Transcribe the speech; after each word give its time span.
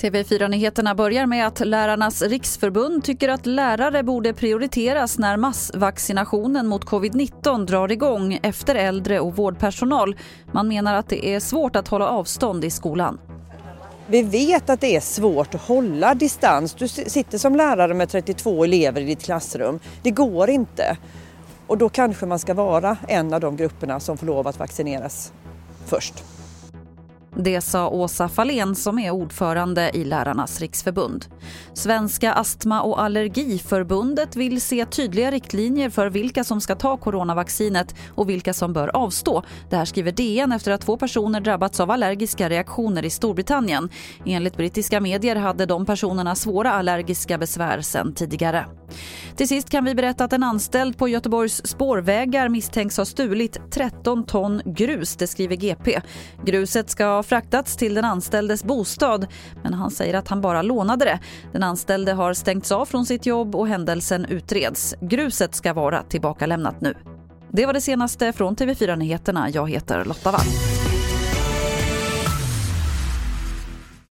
TV4-nyheterna 0.00 0.94
börjar 0.94 1.26
med 1.26 1.46
att 1.46 1.66
Lärarnas 1.66 2.22
riksförbund 2.22 3.04
tycker 3.04 3.28
att 3.28 3.46
lärare 3.46 4.02
borde 4.02 4.32
prioriteras 4.32 5.18
när 5.18 5.36
massvaccinationen 5.36 6.66
mot 6.66 6.84
covid-19 6.84 7.66
drar 7.66 7.92
igång 7.92 8.38
efter 8.42 8.74
äldre 8.74 9.20
och 9.20 9.36
vårdpersonal. 9.36 10.16
Man 10.52 10.68
menar 10.68 10.94
att 10.94 11.08
det 11.08 11.26
är 11.26 11.40
svårt 11.40 11.76
att 11.76 11.88
hålla 11.88 12.08
avstånd 12.08 12.64
i 12.64 12.70
skolan. 12.70 13.18
Vi 14.06 14.22
vet 14.22 14.70
att 14.70 14.80
det 14.80 14.96
är 14.96 15.00
svårt 15.00 15.54
att 15.54 15.62
hålla 15.62 16.14
distans. 16.14 16.74
Du 16.74 16.88
sitter 16.88 17.38
som 17.38 17.56
lärare 17.56 17.94
med 17.94 18.08
32 18.08 18.64
elever 18.64 19.00
i 19.00 19.04
ditt 19.04 19.22
klassrum. 19.22 19.78
Det 20.02 20.10
går 20.10 20.50
inte. 20.50 20.96
Och 21.66 21.78
då 21.78 21.88
kanske 21.88 22.26
man 22.26 22.38
ska 22.38 22.54
vara 22.54 22.96
en 23.08 23.34
av 23.34 23.40
de 23.40 23.56
grupperna 23.56 24.00
som 24.00 24.16
får 24.16 24.26
lov 24.26 24.48
att 24.48 24.58
vaccineras 24.58 25.32
först. 25.86 26.24
Det 27.38 27.60
sa 27.60 27.88
Åsa 27.88 28.28
Fahlén 28.28 28.74
som 28.74 28.98
är 28.98 29.10
ordförande 29.10 29.90
i 29.94 30.04
Lärarnas 30.04 30.60
riksförbund. 30.60 31.26
Svenska 31.74 32.32
astma 32.32 32.82
och 32.82 33.00
allergiförbundet 33.00 34.36
vill 34.36 34.60
se 34.60 34.86
tydliga 34.86 35.30
riktlinjer 35.30 35.90
för 35.90 36.10
vilka 36.10 36.44
som 36.44 36.60
ska 36.60 36.74
ta 36.74 36.96
coronavaccinet 36.96 37.94
och 38.14 38.28
vilka 38.28 38.52
som 38.54 38.72
bör 38.72 38.96
avstå. 38.96 39.42
Det 39.70 39.76
här 39.76 39.84
skriver 39.84 40.12
DN 40.12 40.52
efter 40.52 40.72
att 40.72 40.80
två 40.80 40.96
personer 40.96 41.40
drabbats 41.40 41.80
av 41.80 41.90
allergiska 41.90 42.48
reaktioner 42.48 43.04
i 43.04 43.10
Storbritannien. 43.10 43.88
Enligt 44.24 44.56
brittiska 44.56 45.00
medier 45.00 45.36
hade 45.36 45.66
de 45.66 45.86
personerna 45.86 46.34
svåra 46.34 46.72
allergiska 46.72 47.38
besvär 47.38 47.80
sedan 47.80 48.14
tidigare. 48.14 48.66
Till 49.36 49.48
sist 49.48 49.70
kan 49.70 49.84
vi 49.84 49.94
berätta 49.94 50.24
att 50.24 50.32
en 50.32 50.42
anställd 50.42 50.98
på 50.98 51.08
Göteborgs 51.08 51.66
spårvägar 51.66 52.48
misstänks 52.48 52.96
ha 52.96 53.04
stulit 53.04 53.58
13 53.70 54.24
ton 54.24 54.62
grus, 54.64 55.16
det 55.16 55.26
skriver 55.26 55.56
GP. 55.56 56.00
Gruset 56.44 56.90
ska 56.90 57.04
ha 57.04 57.22
fraktats 57.22 57.76
till 57.76 57.94
den 57.94 58.04
anställdes 58.04 58.64
bostad 58.64 59.26
men 59.62 59.74
han 59.74 59.90
säger 59.90 60.14
att 60.14 60.28
han 60.28 60.40
bara 60.40 60.62
lånade 60.62 61.04
det. 61.04 61.20
Den 61.52 61.62
anställde 61.62 62.12
har 62.12 62.34
stängts 62.34 62.72
av 62.72 62.84
från 62.84 63.06
sitt 63.06 63.26
jobb 63.26 63.54
och 63.54 63.68
händelsen 63.68 64.24
utreds. 64.24 64.94
Gruset 65.00 65.54
ska 65.54 65.72
vara 65.72 66.02
tillbakalämnat 66.02 66.80
nu. 66.80 66.94
Det 67.52 67.66
var 67.66 67.72
det 67.72 67.80
senaste 67.80 68.32
från 68.32 68.56
TV4 68.56 68.96
Nyheterna. 68.96 69.50
Jag 69.50 69.70
heter 69.70 70.04
Lotta 70.04 70.30
Wall. 70.30 70.46